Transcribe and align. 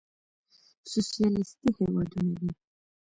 سوسيالېسټي 0.91 1.69
هېوادونه 1.79 2.31
دي. 2.39 2.49